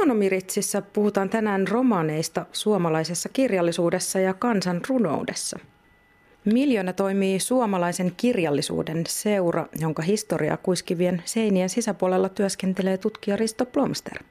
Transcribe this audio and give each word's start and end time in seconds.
Romanomiritsissä 0.00 0.82
puhutaan 0.82 1.30
tänään 1.30 1.68
romaneista 1.68 2.46
suomalaisessa 2.52 3.28
kirjallisuudessa 3.28 4.20
ja 4.20 4.34
kansan 4.34 4.80
runoudessa. 4.88 5.58
Miljoona 6.44 6.92
toimii 6.92 7.40
suomalaisen 7.40 8.12
kirjallisuuden 8.16 9.04
seura, 9.08 9.66
jonka 9.80 10.02
historiaa 10.02 10.56
kuiskivien 10.56 11.22
seinien 11.24 11.68
sisäpuolella 11.68 12.28
työskentelee 12.28 12.98
tutkija 12.98 13.36
Risto 13.36 13.66
Plomster. 13.66 14.22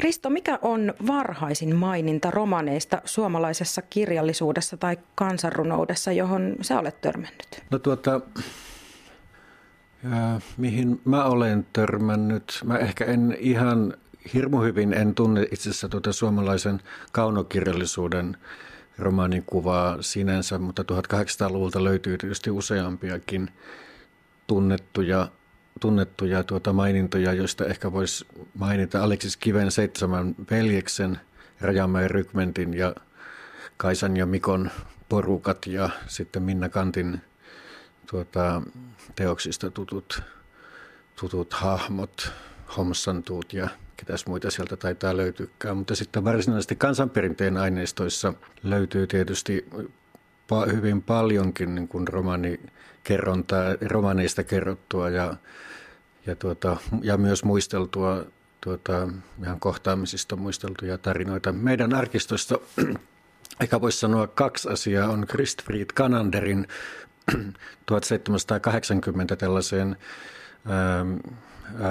Risto, 0.00 0.30
mikä 0.30 0.58
on 0.62 0.94
varhaisin 1.06 1.76
maininta 1.76 2.30
romaneista 2.30 3.02
suomalaisessa 3.04 3.82
kirjallisuudessa 3.82 4.76
tai 4.76 4.96
kansanrunoudessa, 5.14 6.12
johon 6.12 6.56
sä 6.60 6.80
olet 6.80 7.00
törmännyt? 7.00 7.62
No 7.70 7.78
tuota, 7.78 8.20
ja 10.02 10.40
mihin 10.56 11.00
mä 11.04 11.24
olen 11.24 11.66
törmännyt, 11.72 12.60
mä 12.64 12.78
ehkä 12.78 13.04
en 13.04 13.36
ihan 13.40 13.94
hirmu 14.34 14.62
hyvin. 14.62 14.92
En 14.92 15.14
tunne 15.14 15.42
itse 15.42 15.70
asiassa 15.70 15.88
tuota 15.88 16.12
suomalaisen 16.12 16.80
kaunokirjallisuuden 17.12 18.36
romaanikuvaa 18.98 20.02
sinänsä, 20.02 20.58
mutta 20.58 20.82
1800-luvulta 20.82 21.84
löytyy 21.84 22.18
tietysti 22.18 22.50
useampiakin 22.50 23.50
tunnettuja, 24.46 25.28
tunnettuja 25.80 26.44
tuota 26.44 26.72
mainintoja, 26.72 27.32
joista 27.32 27.64
ehkä 27.64 27.92
voisi 27.92 28.26
mainita 28.54 29.02
Aleksis 29.02 29.36
Kiven 29.36 29.70
seitsemän 29.70 30.34
veljeksen, 30.50 31.20
Rajamäen 31.60 32.10
Rykmentin 32.10 32.74
ja 32.74 32.94
Kaisan 33.76 34.16
ja 34.16 34.26
Mikon 34.26 34.70
porukat 35.08 35.66
ja 35.66 35.90
sitten 36.06 36.42
Minna 36.42 36.68
Kantin 36.68 37.20
tuota, 38.10 38.62
teoksista 39.14 39.70
tutut, 39.70 40.22
tutut 41.20 41.52
hahmot, 41.52 42.32
Homsantuut 42.76 43.52
ja 43.52 43.68
ketäs 43.98 44.26
muita 44.26 44.50
sieltä 44.50 44.76
taitaa 44.76 45.16
löytyykään. 45.16 45.76
Mutta 45.76 45.94
sitten 45.94 46.24
varsinaisesti 46.24 46.76
kansanperinteen 46.76 47.56
aineistoissa 47.56 48.34
löytyy 48.62 49.06
tietysti 49.06 49.68
hyvin 50.72 51.02
paljonkin 51.02 51.74
niin 51.74 51.88
kuin 51.88 52.08
romanikerrontaa, 52.08 53.64
romaneista 53.80 54.44
kerrottua 54.44 55.10
ja, 55.10 55.34
ja, 56.26 56.36
tuota, 56.36 56.76
ja 57.02 57.16
myös 57.16 57.44
muisteltua 57.44 58.24
tuota, 58.60 59.08
ihan 59.42 59.60
kohtaamisista 59.60 60.36
muisteltuja 60.36 60.98
tarinoita. 60.98 61.52
Meidän 61.52 61.94
arkistosta 61.94 62.58
ehkä 63.62 63.80
voisi 63.80 63.98
sanoa 63.98 64.26
kaksi 64.26 64.68
asiaa. 64.68 65.08
On 65.08 65.26
Christfried 65.26 65.86
Kananderin 65.94 66.66
1780 67.86 69.36
tällaiseen 69.36 69.96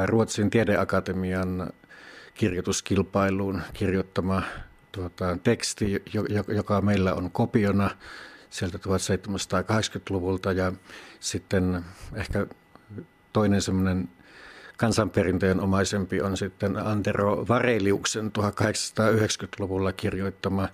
Ruotsin 0.05 0.49
tiedeakatemian 0.49 1.69
kirjoituskilpailuun 2.37 3.61
kirjoittama 3.73 4.43
tuota, 4.91 5.37
teksti, 5.43 6.03
joka 6.47 6.81
meillä 6.81 7.13
on 7.13 7.31
kopiona 7.31 7.89
sieltä 8.49 8.77
1780-luvulta 8.77 10.51
ja 10.51 10.71
sitten 11.19 11.85
ehkä 12.15 12.47
toinen 13.33 13.61
semmoinen 13.61 14.09
kansanperinteen 14.77 15.59
omaisempi 15.59 16.21
on 16.21 16.37
sitten 16.37 16.77
Antero 16.77 17.45
Vareliuksen 17.47 18.31
1890-luvulla 18.37 19.93
kirjoittama 19.93 20.67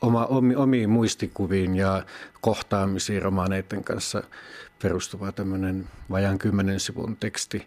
oma, 0.00 0.26
omi, 0.26 0.56
omiin 0.56 0.90
muistikuviin 0.90 1.76
ja 1.76 2.02
kohtaamisiin 2.40 3.22
romaaneiden 3.22 3.84
kanssa 3.84 4.22
perustuva 4.82 5.32
tämmöinen 5.32 5.86
vajan 6.10 6.38
kymmenen 6.38 6.80
sivun 6.80 7.16
teksti, 7.16 7.66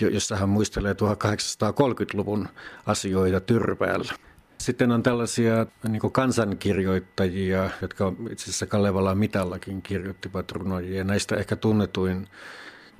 jossa 0.00 0.36
hän 0.36 0.48
muistelee 0.48 0.92
1830-luvun 0.92 2.48
asioita 2.86 3.40
Tyrväällä. 3.40 4.12
Sitten 4.58 4.92
on 4.92 5.02
tällaisia 5.02 5.66
niin 5.88 6.12
kansankirjoittajia, 6.12 7.70
jotka 7.82 8.12
itse 8.30 8.44
asiassa 8.44 8.66
Kalevala 8.66 9.14
mitallakin 9.14 9.82
kirjoittivat 9.82 10.52
runoja. 10.52 10.96
Ja 10.96 11.04
näistä 11.04 11.36
ehkä 11.36 11.56
tunnetuin, 11.56 12.28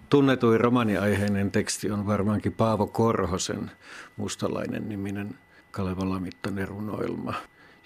tunnetuin 0.09 0.61
romaniaiheinen 0.61 1.51
teksti 1.51 1.91
on 1.91 2.07
varmaankin 2.07 2.53
Paavo 2.53 2.87
Korhosen 2.87 3.71
mustalainen 4.17 4.89
niminen 4.89 5.39
Kalevala 5.71 6.21
mittainen 6.21 6.69
runoilma, 6.69 7.35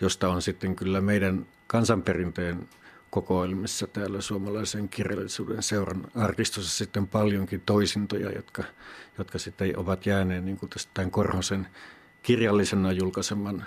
josta 0.01 0.29
on 0.29 0.43
sitten 0.43 0.77
kyllä 0.77 1.01
meidän 1.01 1.47
kansanperinteen 1.67 2.69
kokoelmissa 3.13 3.87
täällä 3.87 4.21
suomalaisen 4.21 4.89
kirjallisuuden 4.89 5.63
seuran 5.63 6.05
arkistossa 6.15 6.79
sitten 6.79 7.09
paljonkin 7.09 7.63
toisintoja, 7.67 8.31
jotka, 8.31 8.65
jotka 9.19 9.39
sitten 9.39 9.79
ovat 9.79 10.07
jääneet 10.07 10.45
niin 10.45 10.57
kuin 10.57 10.71
tämän 10.95 11.11
Korhosen 11.11 11.67
kirjallisena 12.23 12.93
julkaiseman 12.93 13.65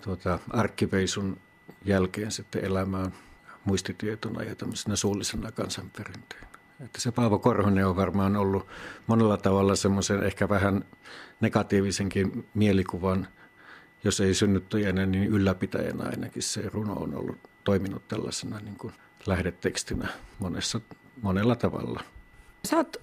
tuota, 0.00 0.38
arkkiveisun 0.50 1.36
jälkeen 1.84 2.30
sitten 2.30 2.64
elämään 2.64 3.14
muistitietona 3.64 4.42
ja 4.42 4.54
tämmöisenä 4.54 4.96
suullisena 4.96 5.52
kansanperinteenä. 5.52 6.46
Että 6.84 7.00
se 7.00 7.12
Paavo 7.12 7.38
Korhonen 7.38 7.86
on 7.86 7.96
varmaan 7.96 8.36
ollut 8.36 8.66
monella 9.06 9.36
tavalla 9.36 9.76
semmoisen 9.76 10.22
ehkä 10.22 10.48
vähän 10.48 10.84
negatiivisenkin 11.40 12.46
mielikuvan, 12.54 13.28
jos 14.04 14.20
ei 14.20 14.34
synnyttäjänä, 14.34 15.06
niin 15.06 15.28
ylläpitäjänä 15.28 16.04
ainakin 16.04 16.42
se 16.42 16.62
runo 16.72 16.92
on 16.92 17.14
ollut 17.14 17.53
toiminut 17.64 18.08
tällaisena 18.08 18.60
niin 18.60 18.76
kuin 18.76 18.94
lähdetekstinä 19.26 20.08
monessa, 20.38 20.80
monella 21.22 21.56
tavalla. 21.56 22.00
Sä 22.68 22.76
oot 22.76 22.96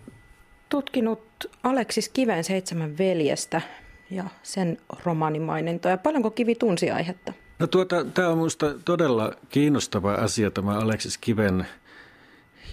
tutkinut 0.70 1.22
Aleksis 1.64 2.10
Kiven 2.10 2.44
seitsemän 2.44 2.98
veljestä 2.98 3.62
ja 4.10 4.24
sen 4.44 4.78
romaanimainintoja. 5.04 5.98
Paljonko 5.98 6.32
Kivi 6.32 6.56
tunsi 6.56 6.92
aihetta? 6.92 7.34
No 7.60 7.68
tuota, 7.68 8.06
tämä 8.06 8.28
on 8.28 8.38
minusta 8.38 8.74
todella 8.86 9.32
kiinnostava 9.50 10.14
asia 10.14 10.52
tämä 10.52 10.80
Aleksis 10.80 11.18
Kiven 11.18 11.68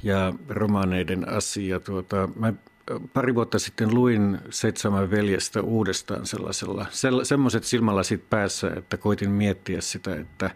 ja 0.03 0.33
romaaneiden 0.49 1.29
asia. 1.29 1.81
Tuota, 1.81 2.29
mä 2.37 2.53
pari 3.13 3.35
vuotta 3.35 3.59
sitten 3.59 3.95
luin 3.95 4.39
Seitsemän 4.51 5.11
veljestä 5.11 5.63
uudestaan 5.63 6.27
sellaisella, 6.27 6.87
semmoiset 7.23 7.65
silmälasit 7.65 8.31
päässä, 8.31 8.71
että 8.77 8.97
koitin 8.97 9.31
miettiä 9.31 9.81
sitä, 9.81 10.15
että 10.15 10.51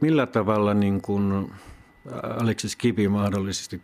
millä 0.00 0.26
tavalla 0.26 0.74
niin 0.74 1.02
kuin 1.02 1.52
Aleksis 2.22 2.76
Kivi 2.76 3.08
mahdollisesti 3.08 3.82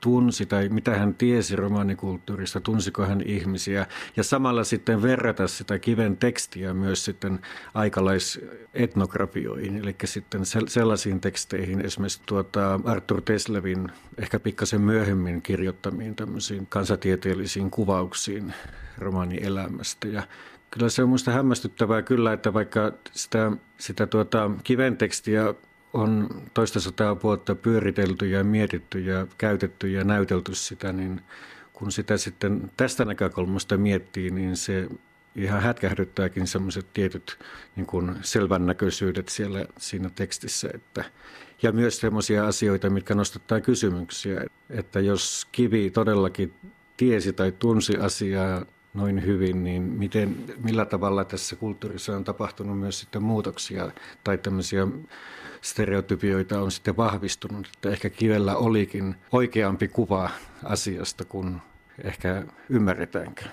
tunsi 0.00 0.46
tai 0.46 0.68
mitä 0.68 0.98
hän 0.98 1.14
tiesi 1.14 1.56
romaanikulttuurista, 1.56 2.60
tunsiko 2.60 3.06
hän 3.06 3.22
ihmisiä? 3.24 3.86
Ja 4.16 4.22
samalla 4.22 4.64
sitten 4.64 5.02
verrata 5.02 5.48
sitä 5.48 5.78
kiven 5.78 6.16
tekstiä 6.16 6.74
myös 6.74 7.04
sitten 7.04 7.40
aikalaisetnografioihin, 7.74 9.76
eli 9.76 9.96
sitten 10.04 10.42
sellaisiin 10.68 11.20
teksteihin, 11.20 11.86
esimerkiksi 11.86 12.20
tuota 12.26 12.80
Arthur 12.84 13.22
Teslevin 13.22 13.88
ehkä 14.18 14.40
pikkasen 14.40 14.80
myöhemmin 14.80 15.42
kirjoittamiin 15.42 16.14
tämmöisiin 16.14 16.66
kansatieteellisiin 16.66 17.70
kuvauksiin 17.70 18.54
romaanielämästä. 18.98 20.08
Ja 20.08 20.22
Kyllä 20.70 20.88
se 20.88 21.02
on 21.02 21.08
minusta 21.08 21.30
hämmästyttävää 21.30 22.02
kyllä, 22.02 22.32
että 22.32 22.54
vaikka 22.54 22.92
sitä, 23.12 23.52
sitä 23.78 24.06
tuota 24.06 24.50
kiven 24.64 24.96
tekstiä 24.96 25.54
on 25.92 26.28
toista 26.54 26.80
sataa 26.80 27.22
vuotta 27.22 27.54
pyöritelty 27.54 28.26
ja 28.26 28.44
mietitty 28.44 28.98
ja 28.98 29.26
käytetty 29.38 29.88
ja 29.88 30.04
näytelty 30.04 30.54
sitä, 30.54 30.92
niin 30.92 31.20
kun 31.72 31.92
sitä 31.92 32.16
sitten 32.16 32.70
tästä 32.76 33.04
näkökulmasta 33.04 33.76
miettii, 33.76 34.30
niin 34.30 34.56
se 34.56 34.88
ihan 35.36 35.62
hätkähdyttääkin 35.62 36.46
sellaiset 36.46 36.86
tietyt 36.94 37.38
niin 37.76 37.86
kuin 37.86 38.16
selvännäköisyydet 38.22 39.28
siellä 39.28 39.66
siinä 39.78 40.10
tekstissä. 40.14 40.68
Että, 40.74 41.04
ja 41.62 41.72
myös 41.72 42.00
sellaisia 42.00 42.46
asioita, 42.46 42.90
mitkä 42.90 43.14
nostattaa 43.14 43.60
kysymyksiä, 43.60 44.44
että 44.70 45.00
jos 45.00 45.48
kivi 45.52 45.90
todellakin 45.90 46.54
tiesi 46.96 47.32
tai 47.32 47.52
tunsi 47.52 47.96
asiaa 47.96 48.64
noin 48.98 49.26
hyvin, 49.26 49.64
niin 49.64 49.82
miten, 49.82 50.36
millä 50.64 50.84
tavalla 50.84 51.24
tässä 51.24 51.56
kulttuurissa 51.56 52.16
on 52.16 52.24
tapahtunut 52.24 52.78
myös 52.78 53.00
sitten 53.00 53.22
muutoksia 53.22 53.90
tai 54.24 54.38
tämmöisiä 54.38 54.86
stereotypioita 55.60 56.60
on 56.60 56.70
sitten 56.70 56.96
vahvistunut, 56.96 57.66
että 57.74 57.90
ehkä 57.90 58.10
kivellä 58.10 58.56
olikin 58.56 59.14
oikeampi 59.32 59.88
kuva 59.88 60.30
asiasta 60.64 61.24
kuin 61.24 61.56
ehkä 62.04 62.44
ymmärretäänkään. 62.68 63.50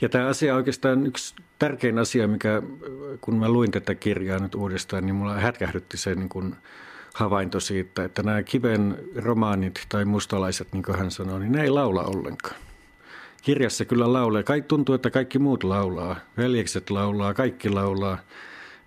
Ja 0.00 0.08
tämä 0.08 0.26
asia 0.26 0.54
oikeastaan 0.54 1.06
yksi 1.06 1.34
tärkein 1.58 1.98
asia, 1.98 2.28
mikä 2.28 2.62
kun 3.20 3.36
mä 3.38 3.48
luin 3.48 3.70
tätä 3.70 3.94
kirjaa 3.94 4.38
nyt 4.38 4.54
uudestaan, 4.54 5.06
niin 5.06 5.14
mulla 5.14 5.34
hätkähdytti 5.34 5.96
se 5.96 6.14
niin 6.14 6.28
kuin 6.28 6.56
havainto 7.14 7.60
siitä, 7.60 8.04
että 8.04 8.22
nämä 8.22 8.42
kiven 8.42 8.98
romaanit 9.16 9.86
tai 9.88 10.04
mustalaiset, 10.04 10.72
niin 10.72 10.82
kuin 10.82 10.98
hän 10.98 11.10
sanoi, 11.10 11.40
niin 11.40 11.52
ne 11.52 11.62
ei 11.62 11.70
laula 11.70 12.02
ollenkaan. 12.02 12.65
Kirjassa 13.46 13.84
kyllä 13.84 14.12
laulaa. 14.12 14.42
Kaikki 14.42 14.68
tuntuu, 14.68 14.94
että 14.94 15.10
kaikki 15.10 15.38
muut 15.38 15.64
laulaa. 15.64 16.16
Veljekset 16.36 16.90
laulaa, 16.90 17.34
kaikki 17.34 17.70
laulaa 17.70 18.18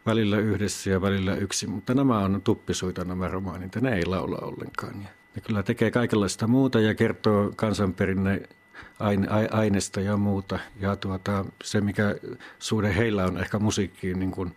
välillä 0.06 0.38
yhdessä 0.38 0.90
ja 0.90 1.02
välillä 1.02 1.36
yksin, 1.36 1.70
mutta 1.70 1.94
nämä 1.94 2.20
on 2.20 2.42
tuppisuita 2.44 3.06
nämä 3.06 3.28
romaanit 3.28 3.76
ja 3.76 3.82
ne 3.82 3.96
ei 3.96 4.06
laula 4.06 4.38
ollenkaan. 4.38 5.00
Ne 5.36 5.42
kyllä 5.48 5.64
tekee 5.64 5.92
kaikenlaista 5.92 6.48
muuta 6.48 6.80
ja 6.80 6.96
kertoo 6.96 7.52
kansanperinne 7.56 8.42
aineesta 9.52 10.02
ja 10.02 10.18
muuta. 10.18 10.60
Ja 10.80 10.96
tuota, 10.96 11.46
se, 11.64 11.82
mikä 11.82 12.16
suhde 12.60 12.96
heillä 12.96 13.26
on 13.26 13.38
ehkä 13.38 13.60
musiikkiin 13.60 14.20
niin 14.20 14.32
kuin 14.32 14.56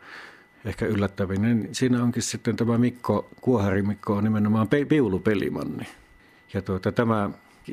ehkä 0.64 0.86
yllättävin, 0.86 1.42
niin 1.42 1.68
siinä 1.72 2.02
onkin 2.02 2.22
sitten 2.22 2.56
tämä 2.56 2.78
Mikko, 2.78 3.28
Kuohari 3.40 3.82
Mikko 3.82 4.12
on 4.12 4.24
nimenomaan 4.24 4.68
piulupelimanni. 4.88 5.86
Ja 6.54 6.62
tuota, 6.62 6.92
tämä 6.92 7.30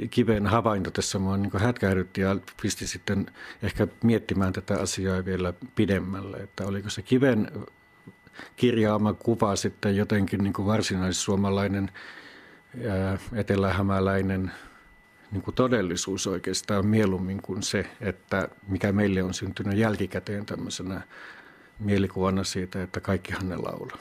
kiven 0.09 0.47
havainto 0.47 0.91
tässä 0.91 1.19
mua 1.19 1.38
niin 1.38 1.51
hätkähdytti 1.59 2.21
ja 2.21 2.36
pisti 2.62 2.88
sitten 2.88 3.25
ehkä 3.63 3.88
miettimään 4.03 4.53
tätä 4.53 4.80
asiaa 4.80 5.25
vielä 5.25 5.53
pidemmälle, 5.75 6.38
että 6.38 6.65
oliko 6.65 6.89
se 6.89 7.01
kiven 7.01 7.51
kirjaama 8.56 9.13
kuva 9.13 9.56
sitten 9.56 9.95
jotenkin 9.95 10.44
niin 10.44 10.53
varsinaissuomalainen 10.65 11.91
etelähämäläinen 13.33 14.51
niin 15.31 15.41
kuin 15.41 15.56
todellisuus 15.56 16.27
oikeastaan 16.27 16.85
mieluummin 16.85 17.42
kuin 17.42 17.63
se, 17.63 17.85
että 18.01 18.50
mikä 18.68 18.92
meille 18.92 19.24
on 19.24 19.33
syntynyt 19.33 19.77
jälkikäteen 19.77 20.45
tämmöisenä 20.45 21.01
mielikuvana 21.80 22.44
siitä, 22.44 22.83
että 22.83 23.00
kaikkihan 23.00 23.50
ne 23.50 23.56
laulaa. 23.56 23.97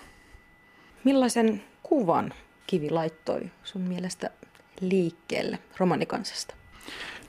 Millaisen 1.04 1.62
kuvan 1.82 2.32
Kivi 2.66 2.90
laittoi 2.90 3.50
sun 3.64 3.82
mielestä 3.82 4.30
liikkeelle 4.80 5.58
romanikansasta? 5.78 6.54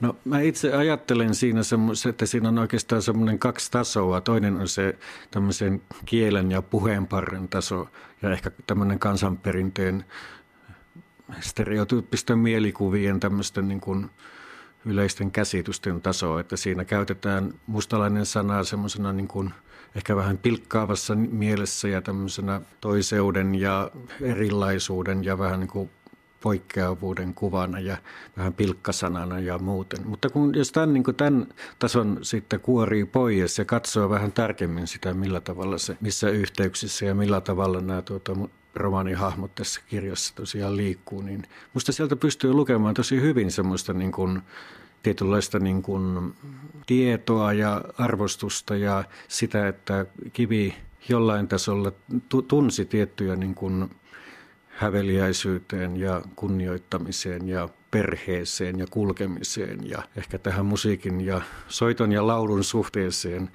No 0.00 0.16
mä 0.24 0.40
itse 0.40 0.72
ajattelen 0.72 1.34
siinä, 1.34 1.60
että 2.08 2.26
siinä 2.26 2.48
on 2.48 2.58
oikeastaan 2.58 3.02
semmoinen 3.02 3.38
kaksi 3.38 3.70
tasoa. 3.70 4.20
Toinen 4.20 4.56
on 4.56 4.68
se 4.68 4.98
tämmöisen 5.30 5.82
kielen 6.04 6.50
ja 6.50 6.62
puheenparren 6.62 7.48
taso 7.48 7.88
ja 8.22 8.32
ehkä 8.32 8.50
tämmöinen 8.66 8.98
kansanperinteen 8.98 10.04
stereotyyppisten 11.40 12.38
mielikuvien 12.38 13.20
tämmöisten 13.20 13.68
niin 13.68 13.80
kuin 13.80 14.10
yleisten 14.84 15.30
käsitysten 15.30 16.02
taso, 16.02 16.38
että 16.38 16.56
siinä 16.56 16.84
käytetään 16.84 17.54
mustalainen 17.66 18.26
sanaa 18.26 18.64
semmoisena 18.64 19.12
niin 19.12 19.28
kuin 19.28 19.50
ehkä 19.94 20.16
vähän 20.16 20.38
pilkkaavassa 20.38 21.14
mielessä 21.14 21.88
ja 21.88 22.02
tämmöisenä 22.02 22.60
toiseuden 22.80 23.54
ja 23.54 23.90
erilaisuuden 24.20 25.24
ja 25.24 25.38
vähän 25.38 25.60
niin 25.60 25.70
kuin 25.70 25.90
poikkeavuuden 26.40 27.34
kuvana 27.34 27.80
ja 27.80 27.96
vähän 28.36 28.52
pilkkasanana 28.52 29.38
ja 29.38 29.58
muuten. 29.58 30.08
Mutta 30.08 30.30
kun, 30.30 30.52
jos 30.54 30.72
tämän, 30.72 30.92
niin 30.92 31.04
tämän 31.16 31.46
tason 31.78 32.18
sitten 32.22 32.60
kuorii 32.60 33.04
pois 33.04 33.58
ja 33.58 33.64
katsoo 33.64 34.10
vähän 34.10 34.32
tarkemmin 34.32 34.86
sitä, 34.86 35.14
millä 35.14 35.40
tavalla 35.40 35.78
se, 35.78 35.96
missä 36.00 36.28
yhteyksissä 36.28 37.06
ja 37.06 37.14
millä 37.14 37.40
tavalla 37.40 37.80
nämä 37.80 38.02
tuota, 38.02 38.32
romaanihahmot 38.74 39.54
tässä 39.54 39.80
kirjassa 39.88 40.34
tosiaan 40.34 40.76
liikkuu, 40.76 41.22
niin 41.22 41.42
musta 41.74 41.92
sieltä 41.92 42.16
pystyy 42.16 42.52
lukemaan 42.52 42.94
tosi 42.94 43.20
hyvin 43.20 43.50
semmoista 43.50 43.92
niin 43.92 44.12
kuin, 44.12 44.42
tietynlaista 45.02 45.58
niin 45.58 45.82
kuin, 45.82 46.34
tietoa 46.86 47.52
ja 47.52 47.84
arvostusta 47.98 48.76
ja 48.76 49.04
sitä, 49.28 49.68
että 49.68 50.06
Kivi 50.32 50.74
jollain 51.08 51.48
tasolla 51.48 51.92
tunsi 52.48 52.84
tiettyjä 52.84 53.36
niin 53.36 53.54
kuin, 53.54 53.90
häveliäisyyteen 54.80 55.96
ja 55.96 56.22
kunnioittamiseen 56.36 57.48
ja 57.48 57.68
perheeseen 57.90 58.78
ja 58.78 58.86
kulkemiseen 58.90 59.90
ja 59.90 60.02
ehkä 60.16 60.38
tähän 60.38 60.66
musiikin 60.66 61.20
ja 61.20 61.40
soiton 61.68 62.12
ja 62.12 62.26
laulun 62.26 62.64
suhteeseen 62.64 63.50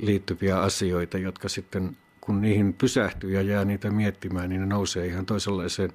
liittyviä 0.00 0.60
asioita, 0.60 1.18
jotka 1.18 1.48
sitten 1.48 1.96
kun 2.20 2.40
niihin 2.40 2.74
pysähtyy 2.74 3.30
ja 3.30 3.42
jää 3.42 3.64
niitä 3.64 3.90
miettimään, 3.90 4.48
niin 4.48 4.60
ne 4.60 4.66
nousee 4.66 5.06
ihan 5.06 5.26
toisenlaiseen 5.26 5.92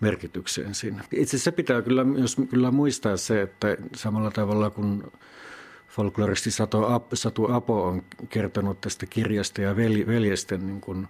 merkitykseen 0.00 0.74
siinä. 0.74 1.04
Itse 1.12 1.38
se 1.38 1.52
pitää 1.52 1.82
kyllä 1.82 2.04
myös 2.04 2.36
kyllä 2.50 2.70
muistaa 2.70 3.16
se, 3.16 3.42
että 3.42 3.76
samalla 3.94 4.30
tavalla 4.30 4.70
kuin 4.70 5.02
folkloristi 5.88 6.50
Satu 7.14 7.52
Apo 7.52 7.84
on 7.84 8.02
kertonut 8.28 8.80
tästä 8.80 9.06
kirjasta 9.06 9.60
ja 9.60 9.76
veljesten 10.06 10.66
niin 10.66 10.80
kuin 10.80 11.08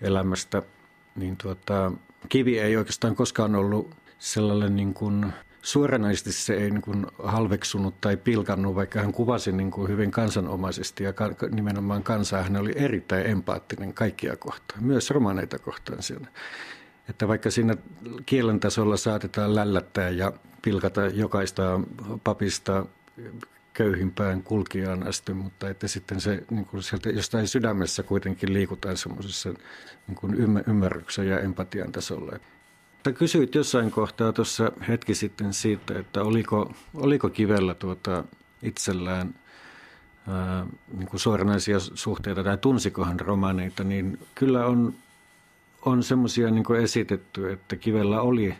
elämästä– 0.00 0.62
niin 1.16 1.36
tuota, 1.36 1.92
kivi 2.28 2.58
ei 2.58 2.76
oikeastaan 2.76 3.16
koskaan 3.16 3.54
ollut 3.54 3.94
sellainen 4.18 4.76
niin 4.76 4.94
kuin, 4.94 5.32
suoranaisesti 5.62 6.32
se 6.32 6.54
ei 6.54 6.70
niin 6.70 6.82
kuin 6.82 7.06
halveksunut 7.22 8.00
tai 8.00 8.16
pilkannut, 8.16 8.74
vaikka 8.74 9.00
hän 9.00 9.12
kuvasi 9.12 9.52
niin 9.52 9.70
kuin 9.70 9.88
hyvin 9.88 10.10
kansanomaisesti 10.10 11.04
ja 11.04 11.12
ka- 11.12 11.34
nimenomaan 11.50 12.02
kansaa. 12.02 12.42
Hän 12.42 12.56
oli 12.56 12.72
erittäin 12.76 13.26
empaattinen 13.26 13.94
kaikkia 13.94 14.36
kohtaan, 14.36 14.84
myös 14.84 15.10
romaneita 15.10 15.58
kohtaan 15.58 16.02
siellä. 16.02 16.28
Että 17.08 17.28
vaikka 17.28 17.50
siinä 17.50 17.76
kielen 18.26 18.60
tasolla 18.60 18.96
saatetaan 18.96 19.54
lällättää 19.54 20.10
ja 20.10 20.32
pilkata 20.62 21.06
jokaista 21.06 21.80
papista 22.24 22.86
köyhimpään 23.72 24.42
kulkijaan 24.42 25.08
asti, 25.08 25.34
mutta 25.34 25.68
että 25.68 25.88
sitten 25.88 26.20
se 26.20 26.44
niin 26.50 26.64
kuin 26.64 26.82
sieltä 26.82 27.10
jostain 27.10 27.48
sydämessä 27.48 28.02
kuitenkin 28.02 28.52
liikutaan 28.52 28.96
semmoisessa 28.96 29.54
niin 30.06 30.62
ymmärryksen 30.66 31.28
ja 31.28 31.40
empatian 31.40 31.92
tasolla. 31.92 32.32
Sä 33.04 33.12
kysyit 33.12 33.54
jossain 33.54 33.90
kohtaa 33.90 34.32
tuossa 34.32 34.72
hetki 34.88 35.14
sitten 35.14 35.52
siitä, 35.52 35.98
että 35.98 36.22
oliko, 36.22 36.72
oliko 36.94 37.30
kivellä 37.30 37.74
tuota 37.74 38.24
itsellään 38.62 39.34
ää, 40.28 40.66
niin 40.96 41.08
kuin 41.08 41.20
suoranaisia 41.20 41.80
suhteita 41.80 42.44
tai 42.44 42.58
tunsikohan 42.58 43.20
romaneita, 43.20 43.84
niin 43.84 44.18
kyllä 44.34 44.66
on, 44.66 44.94
on 45.84 46.02
semmoisia 46.02 46.50
niin 46.50 46.76
esitetty, 46.82 47.52
että 47.52 47.76
kivellä 47.76 48.20
oli 48.20 48.54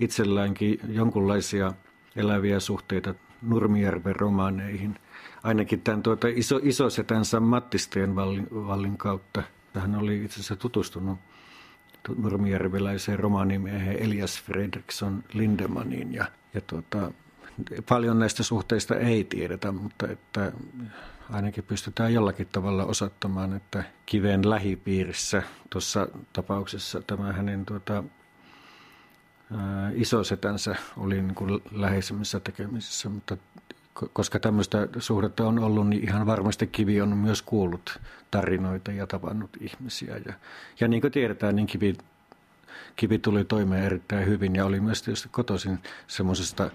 itselläänkin 0.00 0.80
jonkunlaisia 0.88 1.72
eläviä 2.16 2.60
suhteita 2.60 3.14
Nurmijärven 3.42 4.16
romaaneihin. 4.16 4.98
Ainakin 5.42 5.80
tämän 5.80 6.02
tuota 6.02 6.28
iso, 6.28 6.60
isosetänsä 6.62 7.40
Mattisteen 7.40 8.16
vallin, 8.16 8.48
vallin 8.50 8.98
kautta. 8.98 9.42
Hän 9.74 9.94
oli 9.94 10.24
itse 10.24 10.34
asiassa 10.34 10.56
tutustunut 10.56 11.18
nurmijärveläiseen 12.16 13.18
romaanimieheen 13.18 14.02
Elias 14.02 14.42
Fredriksson 14.42 15.24
Lindemaniin. 15.32 16.14
Ja, 16.14 16.26
ja 16.54 16.60
tuota, 16.60 17.10
paljon 17.88 18.18
näistä 18.18 18.42
suhteista 18.42 18.96
ei 18.96 19.24
tiedetä, 19.24 19.72
mutta 19.72 20.08
että 20.08 20.52
ainakin 21.30 21.64
pystytään 21.64 22.14
jollakin 22.14 22.48
tavalla 22.52 22.84
osoittamaan, 22.84 23.56
että 23.56 23.84
kiven 24.06 24.50
lähipiirissä 24.50 25.42
tuossa 25.70 26.08
tapauksessa 26.32 27.02
tämä 27.06 27.32
hänen 27.32 27.66
tuota, 27.66 28.04
isosetänsä 29.94 30.76
oli 30.96 31.22
niin 31.22 31.34
kuin 31.34 31.62
läheisemmissä 31.72 32.40
tekemisissä, 32.40 33.08
mutta 33.08 33.36
koska 34.12 34.38
tämmöistä 34.38 34.88
suhdetta 34.98 35.46
on 35.46 35.58
ollut, 35.58 35.88
niin 35.88 36.04
ihan 36.04 36.26
varmasti 36.26 36.66
Kivi 36.66 37.00
on 37.00 37.16
myös 37.16 37.42
kuullut 37.42 38.00
tarinoita 38.30 38.92
ja 38.92 39.06
tavannut 39.06 39.50
ihmisiä. 39.60 40.16
Ja, 40.26 40.32
ja 40.80 40.88
niin 40.88 41.00
kuin 41.00 41.12
tiedetään, 41.12 41.56
niin 41.56 41.66
Kivi, 41.66 41.94
Kivi 42.96 43.18
tuli 43.18 43.44
toimeen 43.44 43.84
erittäin 43.84 44.26
hyvin 44.26 44.56
ja 44.56 44.64
oli 44.64 44.80
myös 44.80 45.02
tietysti 45.02 45.28
kotoisin 45.32 45.78
semmoisesta 46.06 46.70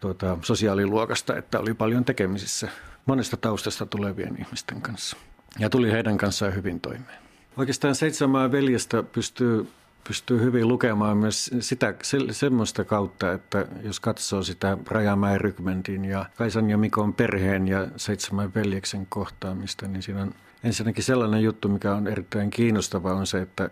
tuota, 0.00 0.38
sosiaaliluokasta, 0.42 1.36
että 1.36 1.60
oli 1.60 1.74
paljon 1.74 2.04
tekemisissä 2.04 2.68
monesta 3.06 3.36
taustasta 3.36 3.86
tulevien 3.86 4.36
ihmisten 4.40 4.80
kanssa. 4.80 5.16
Ja 5.58 5.70
tuli 5.70 5.92
heidän 5.92 6.18
kanssaan 6.18 6.54
hyvin 6.54 6.80
toimeen. 6.80 7.18
Oikeastaan 7.56 7.94
seitsemää 7.94 8.52
veljestä 8.52 9.02
pystyy 9.02 9.68
pystyy 10.08 10.40
hyvin 10.40 10.68
lukemaan 10.68 11.16
myös 11.16 11.50
sitä 11.60 11.94
se, 12.02 12.18
semmoista 12.30 12.84
kautta, 12.84 13.32
että 13.32 13.66
jos 13.82 14.00
katsoo 14.00 14.42
sitä 14.42 14.78
Rajamäen 14.90 15.40
rykmentin 15.40 16.04
ja 16.04 16.26
Kaisan 16.36 16.70
ja 16.70 16.78
Mikon 16.78 17.14
perheen 17.14 17.68
ja 17.68 17.88
seitsemän 17.96 18.54
veljeksen 18.54 19.06
kohtaamista, 19.08 19.88
niin 19.88 20.02
siinä 20.02 20.22
on 20.22 20.34
ensinnäkin 20.64 21.04
sellainen 21.04 21.42
juttu, 21.42 21.68
mikä 21.68 21.94
on 21.94 22.06
erittäin 22.06 22.50
kiinnostava, 22.50 23.12
on 23.12 23.26
se, 23.26 23.40
että 23.40 23.70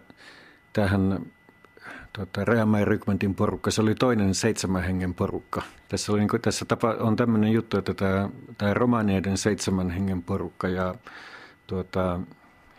tähän 0.72 1.26
tuota, 2.12 2.44
Rajamäen 2.44 2.86
rykmentin 2.86 3.34
porukka, 3.34 3.70
se 3.70 3.82
oli 3.82 3.94
toinen 3.94 4.34
seitsemän 4.34 4.82
hengen 4.82 5.14
porukka. 5.14 5.62
Tässä, 5.88 6.12
oli, 6.12 6.20
niin 6.20 6.28
kuin, 6.28 6.42
tässä 6.42 6.64
tapa, 6.64 6.96
on 7.00 7.16
tämmöinen 7.16 7.52
juttu, 7.52 7.78
että 7.78 7.94
tämä, 7.94 8.28
tämä 8.58 8.74
romanieiden 8.74 9.38
seitsemän 9.38 9.90
hengen 9.90 10.22
porukka 10.22 10.68
ja 10.68 10.94
tuota, 11.66 12.20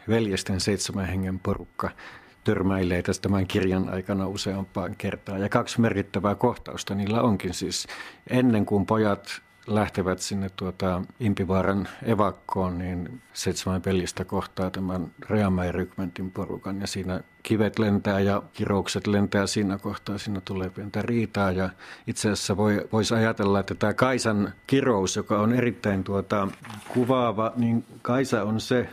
veljesten 0.07 0.59
seitsemän 0.59 1.05
hengen 1.05 1.39
porukka– 1.39 1.89
törmäilee 2.43 3.01
tästä 3.01 3.21
tämän 3.21 3.47
kirjan 3.47 3.89
aikana 3.89 4.27
useampaan 4.27 4.95
kertaan. 4.97 5.41
Ja 5.41 5.49
kaksi 5.49 5.81
merkittävää 5.81 6.35
kohtausta 6.35 6.95
niillä 6.95 7.21
onkin 7.21 7.53
siis. 7.53 7.87
Ennen 8.29 8.65
kuin 8.65 8.85
pojat 8.85 9.41
lähtevät 9.67 10.19
sinne 10.19 10.49
tuota 10.55 11.01
Impivaaran 11.19 11.87
evakkoon, 12.05 12.77
niin 12.77 13.21
seitsemän 13.33 13.81
pelistä 13.81 14.25
kohtaa 14.25 14.69
tämän 14.69 15.11
Reamäen 15.29 15.73
rykmentin 15.73 16.31
porukan 16.31 16.81
ja 16.81 16.87
siinä 16.87 17.19
kivet 17.43 17.79
lentää 17.79 18.19
ja 18.19 18.43
kiroukset 18.53 19.07
lentää 19.07 19.47
siinä 19.47 19.77
kohtaa, 19.77 20.17
siinä 20.17 20.41
tulee 20.45 20.69
pientä 20.69 21.01
riitaa 21.01 21.51
ja 21.51 21.69
itse 22.07 22.29
asiassa 22.29 22.57
voi, 22.57 22.87
voisi 22.91 23.13
ajatella, 23.13 23.59
että 23.59 23.75
tämä 23.75 23.93
Kaisan 23.93 24.53
kirous, 24.67 25.15
joka 25.15 25.39
on 25.39 25.53
erittäin 25.53 26.03
tuota, 26.03 26.47
kuvaava, 26.93 27.53
niin 27.55 27.85
Kaisa 28.01 28.43
on 28.43 28.61
se, 28.61 28.89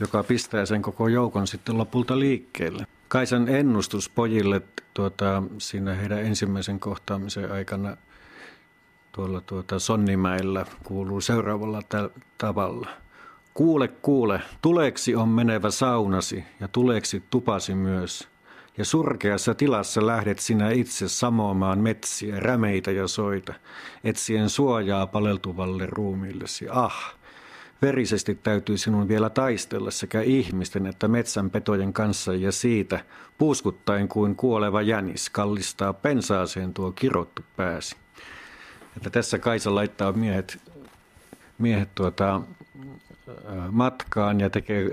joka 0.00 0.22
pistää 0.22 0.66
sen 0.66 0.82
koko 0.82 1.08
joukon 1.08 1.46
sitten 1.46 1.78
lopulta 1.78 2.18
liikkeelle. 2.18 2.86
Kaisan 3.08 3.48
ennustus 3.48 4.08
pojille 4.08 4.62
tuota, 4.94 5.42
siinä 5.58 5.94
heidän 5.94 6.18
ensimmäisen 6.18 6.80
kohtaamisen 6.80 7.52
aikana 7.52 7.96
tuolla 9.12 9.40
tuota 9.40 9.78
Sonnimäellä 9.78 10.66
kuuluu 10.84 11.20
seuraavalla 11.20 11.82
tavalla. 12.38 12.88
Kuule, 13.54 13.88
kuule, 13.88 14.40
tuleeksi 14.62 15.16
on 15.16 15.28
menevä 15.28 15.70
saunasi 15.70 16.44
ja 16.60 16.68
tuleeksi 16.68 17.22
tupasi 17.30 17.74
myös. 17.74 18.28
Ja 18.78 18.84
surkeassa 18.84 19.54
tilassa 19.54 20.06
lähdet 20.06 20.38
sinä 20.38 20.70
itse 20.70 21.08
samoamaan 21.08 21.78
metsiä, 21.78 22.40
rämeitä 22.40 22.90
ja 22.90 23.08
soita, 23.08 23.54
etsien 24.04 24.50
suojaa 24.50 25.06
paleltuvalle 25.06 25.86
ruumiillesi. 25.86 26.66
Ah, 26.70 27.14
verisesti 27.82 28.34
täytyy 28.34 28.78
sinun 28.78 29.08
vielä 29.08 29.30
taistella 29.30 29.90
sekä 29.90 30.20
ihmisten 30.20 30.86
että 30.86 31.08
metsän 31.08 31.50
petojen 31.50 31.92
kanssa 31.92 32.34
ja 32.34 32.52
siitä, 32.52 33.00
puuskuttaen 33.38 34.08
kuin 34.08 34.36
kuoleva 34.36 34.82
jänis, 34.82 35.30
kallistaa 35.30 35.92
pensaaseen 35.92 36.74
tuo 36.74 36.92
kirottu 36.92 37.42
pääsi. 37.56 37.96
Että 38.96 39.10
tässä 39.10 39.38
Kaisa 39.38 39.74
laittaa 39.74 40.12
miehet, 40.12 40.58
miehet 41.58 41.88
tuota, 41.94 42.40
matkaan 43.70 44.40
ja 44.40 44.50
tekee 44.50 44.90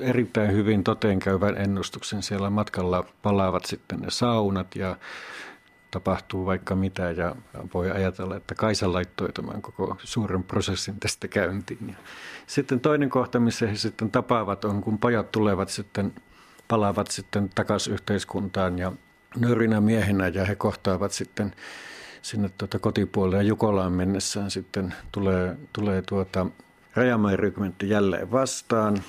erittäin 0.00 0.52
hyvin 0.52 0.84
toteenkäyvän 0.84 1.56
ennustuksen. 1.56 2.22
Siellä 2.22 2.50
matkalla 2.50 3.04
palaavat 3.22 3.64
sitten 3.64 4.00
ne 4.00 4.10
saunat 4.10 4.76
ja 4.76 4.96
tapahtuu 5.90 6.46
vaikka 6.46 6.74
mitä 6.74 7.10
ja 7.10 7.36
voi 7.74 7.90
ajatella, 7.90 8.36
että 8.36 8.54
Kaisa 8.54 8.92
laittoi 8.92 9.32
tämän 9.32 9.62
koko 9.62 9.96
suuren 9.98 10.44
prosessin 10.44 11.00
tästä 11.00 11.28
käyntiin. 11.28 11.96
Sitten 12.46 12.80
toinen 12.80 13.10
kohta, 13.10 13.40
missä 13.40 13.66
he 13.66 13.76
sitten 13.76 14.10
tapaavat 14.10 14.64
on, 14.64 14.80
kun 14.80 14.98
pojat 14.98 15.32
tulevat 15.32 15.68
sitten, 15.68 16.12
palaavat 16.68 17.10
sitten 17.10 17.50
takaisin 17.54 17.92
yhteiskuntaan 17.92 18.78
ja 18.78 18.92
nörinä 19.36 19.80
miehenä 19.80 20.28
ja 20.28 20.44
he 20.44 20.54
kohtaavat 20.54 21.12
sitten 21.12 21.54
sinne 22.22 22.50
tuota 22.58 22.78
kotipuolelle 22.78 23.36
ja 23.36 23.42
Jukolaan 23.42 23.92
mennessään 23.92 24.50
sitten 24.50 24.94
tulee, 25.12 25.56
tulee 25.72 26.02
tuota 26.02 26.46
Rajamäen 26.94 27.38
rykmentti 27.38 27.88
jälleen 27.88 28.30
vastaan. 28.30 29.02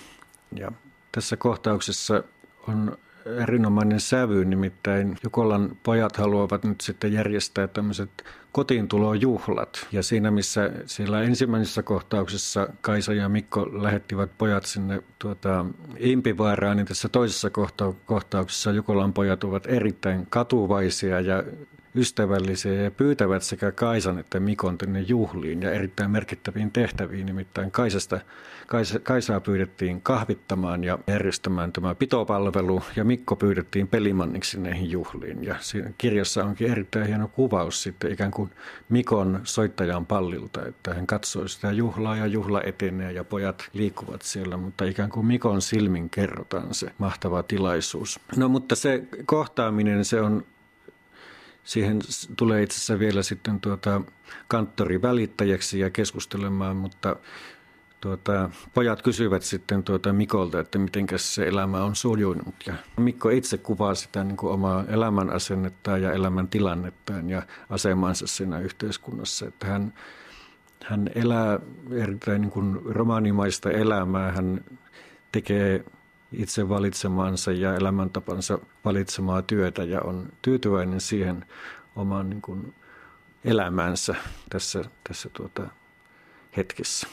Ja 0.55 0.71
tässä 1.11 1.37
kohtauksessa 1.37 2.23
on 2.67 2.97
erinomainen 3.25 3.99
sävy, 3.99 4.45
nimittäin 4.45 5.17
Jukolan 5.23 5.77
pojat 5.83 6.17
haluavat 6.17 6.63
nyt 6.63 6.81
sitten 6.81 7.13
järjestää 7.13 7.67
tämmöiset 7.67 8.09
kotiintulojuhlat. 8.51 9.87
Ja 9.91 10.03
siinä, 10.03 10.31
missä 10.31 10.71
siellä 10.85 11.21
ensimmäisessä 11.21 11.83
kohtauksessa 11.83 12.67
Kaisa 12.81 13.13
ja 13.13 13.29
Mikko 13.29 13.69
lähettivät 13.83 14.31
pojat 14.37 14.65
sinne 14.65 15.03
tuota, 15.19 15.65
Impivaaraan, 15.97 16.77
niin 16.77 16.87
tässä 16.87 17.09
toisessa 17.09 17.49
kohta- 17.49 17.93
kohtauksessa 18.05 18.71
Jukolan 18.71 19.13
pojat 19.13 19.43
ovat 19.43 19.63
erittäin 19.67 20.27
katuvaisia 20.29 21.19
ja 21.19 21.43
ystävällisiä 21.95 22.73
ja 22.73 22.91
pyytävät 22.91 23.43
sekä 23.43 23.71
Kaisan 23.71 24.19
että 24.19 24.39
Mikon 24.39 24.77
tänne 24.77 24.99
juhliin 24.99 25.61
ja 25.61 25.71
erittäin 25.71 26.11
merkittäviin 26.11 26.71
tehtäviin. 26.71 27.25
Nimittäin 27.25 27.71
Kaisasta, 27.71 28.19
Kaisa, 28.67 28.99
Kaisaa 28.99 29.39
pyydettiin 29.39 30.01
kahvittamaan 30.01 30.83
ja 30.83 30.99
järjestämään 31.07 31.71
tämä 31.71 31.95
pitopalvelu 31.95 32.81
ja 32.95 33.03
Mikko 33.03 33.35
pyydettiin 33.35 33.87
pelimanniksi 33.87 34.59
näihin 34.59 34.91
juhliin. 34.91 35.43
Ja 35.43 35.55
siinä 35.59 35.91
kirjassa 35.97 36.43
onkin 36.43 36.71
erittäin 36.71 37.07
hieno 37.07 37.27
kuvaus 37.27 37.83
sitten 37.83 38.11
ikään 38.11 38.31
kuin 38.31 38.49
Mikon 38.89 39.39
soittajan 39.43 40.05
pallilta, 40.05 40.65
että 40.65 40.93
hän 40.93 41.07
katsoi 41.07 41.49
sitä 41.49 41.71
juhlaa 41.71 42.15
ja 42.15 42.27
juhla 42.27 42.61
etenee 42.61 43.11
ja 43.11 43.23
pojat 43.23 43.69
liikkuvat 43.73 44.21
siellä, 44.21 44.57
mutta 44.57 44.85
ikään 44.85 45.09
kuin 45.09 45.25
Mikon 45.25 45.61
silmin 45.61 46.09
kerrotaan 46.09 46.73
se 46.73 46.91
mahtava 46.97 47.43
tilaisuus. 47.43 48.19
No 48.35 48.49
mutta 48.49 48.75
se 48.75 49.03
kohtaaminen, 49.25 50.05
se 50.05 50.21
on 50.21 50.43
Siihen 51.63 51.99
tulee 52.37 52.63
itse 52.63 52.75
asiassa 52.75 52.99
vielä 52.99 53.23
sitten 53.23 53.59
tuota 53.59 54.01
kanttori 54.47 55.01
välittäjäksi 55.01 55.79
ja 55.79 55.89
keskustelemaan, 55.89 56.77
mutta 56.77 57.15
tuota, 58.01 58.49
pojat 58.73 59.01
kysyvät 59.01 59.43
sitten 59.43 59.83
tuota 59.83 60.13
Mikolta, 60.13 60.59
että 60.59 60.79
miten 60.79 61.07
se 61.15 61.47
elämä 61.47 61.83
on 61.83 61.95
sujunut. 61.95 62.55
Ja 62.67 62.73
Mikko 62.97 63.29
itse 63.29 63.57
kuvaa 63.57 63.95
sitä 63.95 64.23
niin 64.23 64.37
kuin 64.37 64.53
omaa 64.53 64.83
elämän 64.87 65.29
asennettaan 65.29 66.01
ja 66.01 66.13
elämän 66.13 66.47
tilannettaan 66.47 67.29
ja 67.29 67.41
asemansa 67.69 68.27
siinä 68.27 68.59
yhteiskunnassa. 68.59 69.47
Että 69.47 69.67
hän, 69.67 69.93
hän 70.83 71.09
elää 71.15 71.59
erittäin 71.91 72.41
niin 72.41 72.51
kuin 72.51 72.79
romaanimaista 72.85 73.71
elämää. 73.71 74.31
Hän 74.31 74.61
tekee 75.31 75.85
itse 76.31 76.69
valitsemansa 76.69 77.51
ja 77.51 77.75
elämäntapansa 77.75 78.59
valitsemaa 78.85 79.41
työtä 79.41 79.83
ja 79.83 80.01
on 80.01 80.29
tyytyväinen 80.41 81.01
siihen 81.01 81.45
omaan 81.95 82.29
niin 82.29 82.41
kuin 82.41 82.73
elämäänsä 83.45 84.15
tässä, 84.49 84.83
tässä 85.03 85.29
tuota 85.33 85.67
hetkessä. 86.57 87.07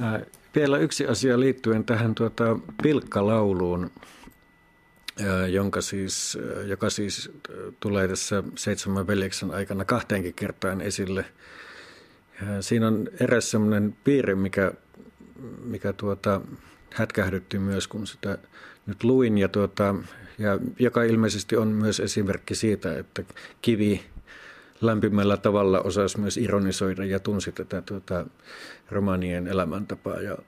Ää, 0.00 0.20
vielä 0.54 0.78
yksi 0.78 1.06
asia 1.06 1.40
liittyen 1.40 1.84
tähän 1.84 2.14
tuota 2.14 2.58
pilkkalauluun, 2.82 3.90
ää, 5.26 5.46
jonka 5.46 5.80
siis, 5.80 6.38
joka 6.66 6.90
siis 6.90 7.30
tulee 7.80 8.08
tässä 8.08 8.42
seitsemän 8.56 9.06
veljeksen 9.06 9.50
aikana 9.50 9.84
kahteenkin 9.84 10.34
kertaan 10.34 10.80
esille. 10.80 11.24
Ää, 12.42 12.62
siinä 12.62 12.86
on 12.86 13.08
eräs 13.20 13.50
sellainen 13.50 13.96
piirre, 14.04 14.34
mikä, 14.34 14.72
mikä 15.64 15.92
tuota, 15.92 16.40
hätkähdytti 16.94 17.58
myös, 17.58 17.88
kun 17.88 18.06
sitä 18.06 18.38
nyt 18.86 19.04
luin, 19.04 19.38
ja, 19.38 19.48
tuota, 19.48 19.94
ja 20.38 20.58
joka 20.78 21.02
ilmeisesti 21.02 21.56
on 21.56 21.68
myös 21.68 22.00
esimerkki 22.00 22.54
siitä, 22.54 22.98
että 22.98 23.22
kivi 23.62 24.00
lämpimällä 24.80 25.36
tavalla 25.36 25.80
osasi 25.80 26.20
myös 26.20 26.36
ironisoida 26.36 27.04
ja 27.04 27.20
tunsi 27.20 27.52
tätä 27.52 27.82
tuota, 27.82 28.26
romanien 28.90 29.46
elämäntapaa 29.46 30.20
ja 30.20 30.38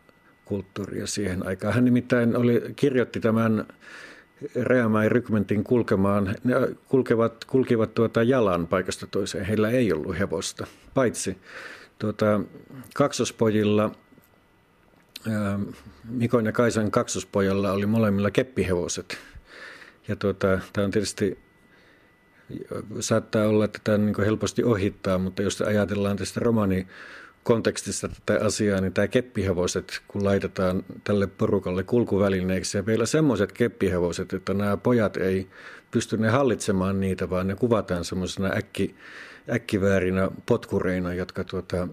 kulttuuria 0.45 1.07
siihen 1.07 1.47
aikaan. 1.47 1.75
Hän 1.75 1.85
nimittäin 1.85 2.37
oli, 2.37 2.63
kirjoitti 2.77 3.21
tämän 3.21 3.67
Reamäen 4.63 5.13
rykmentin 5.13 5.65
kulkemaan. 5.65 6.35
Ne 6.45 6.55
kulkevat, 6.89 7.45
kulkivat 7.45 7.95
tuota 7.95 8.23
jalan 8.23 8.67
paikasta 8.67 9.07
toiseen. 9.07 9.45
Heillä 9.45 9.71
ei 9.71 9.93
ollut 9.93 10.19
hevosta, 10.19 10.67
paitsi 10.95 11.39
tuota, 11.99 12.41
kaksospojilla– 12.95 13.91
Mikon 16.05 16.47
ja 16.47 16.53
Kaisan 16.53 16.91
kaksospojalla 16.91 17.73
oli 17.73 17.87
molemmilla 17.87 18.31
keppihevoset. 18.31 19.19
Ja 20.09 20.17
tuota, 20.17 20.59
tämä 20.73 20.85
on 20.85 20.91
tietysti, 20.91 21.39
saattaa 23.01 23.47
olla, 23.47 23.65
että 23.65 23.79
tämä 23.85 23.99
niin 23.99 24.15
helposti 24.19 24.65
ohittaa, 24.65 25.19
mutta 25.19 25.43
jos 25.43 25.61
ajatellaan 25.61 26.17
tästä 26.17 26.41
romani 26.41 26.87
kontekstista 27.43 28.09
tätä 28.09 28.45
asiaa, 28.45 28.81
niin 28.81 28.93
tämä 28.93 29.09
keppihevoset, 29.09 30.03
kun 30.09 30.25
laitetaan 30.25 30.85
tälle 31.05 31.27
porukalle 31.27 31.83
kulkuvälineeksi 31.85 32.79
ja 32.79 32.87
vielä 32.87 33.07
semmoiset 33.07 33.53
keppihevoset, 33.53 34.33
että 34.33 34.55
nämä 34.55 34.77
pojat 34.77 35.17
ei 35.17 35.49
pysty 35.91 36.17
ne 36.17 36.29
hallitsemaan 36.29 37.01
niitä, 37.01 37.31
vaan 37.31 37.47
ne 37.47 37.55
kuvataan 37.55 38.05
semmoisena 38.05 38.51
äkki, 38.57 38.95
äkkiväärinä 39.53 40.29
potkureina, 40.47 41.15
jotka 41.15 41.45
tuota, 41.45 41.89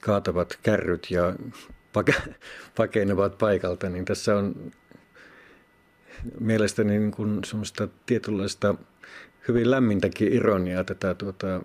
kaatavat 0.00 0.58
kärryt 0.62 1.10
ja 1.10 1.34
pakenevat 2.76 3.38
paikalta, 3.38 3.88
niin 3.88 4.04
tässä 4.04 4.36
on 4.36 4.72
mielestäni 6.40 6.98
niin 6.98 7.10
kuin 7.10 7.44
semmoista 7.44 7.88
tietynlaista 8.06 8.74
hyvin 9.48 9.70
lämmintäkin 9.70 10.32
ironiaa 10.32 10.84
tätä 10.84 11.14
tuota, 11.14 11.46
ää, 11.46 11.60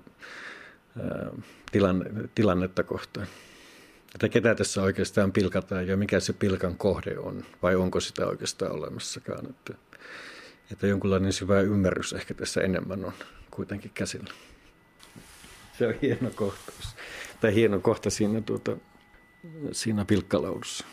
tilanne, 1.72 2.06
tilannetta 2.36 2.84
kohtaan. 2.84 3.28
Että 4.16 4.30
ketä 4.30 4.56
tässä 4.56 4.82
oikeastaan 4.82 5.32
pilkataan 5.32 5.88
ja 5.88 5.98
mikä 5.98 6.20
se 6.20 6.34
pilkan 6.34 6.78
kohde 6.78 7.20
on, 7.20 7.46
vai 7.62 7.76
onko 7.76 8.00
sitä 8.00 8.28
oikeastaan 8.28 8.72
olemassakaan. 8.72 9.50
Että, 9.50 9.74
että 10.72 10.88
jonkunlainen 10.88 11.34
syvä 11.34 11.62
ymmärrys 11.62 12.14
ehkä 12.14 12.34
tässä 12.34 12.62
enemmän 12.62 13.06
on 13.06 13.14
kuitenkin 13.52 13.92
käsillä. 13.94 14.34
Se 15.78 15.88
on 15.88 15.94
hieno 16.02 16.32
kohtaus. 16.36 16.96
Tai 17.42 17.56
hieno 17.56 17.80
kohta 17.80 18.10
siinä 18.10 18.42
tuota, 18.42 18.78
siinä 19.72 20.06
pilkkalaulussa. 20.06 20.86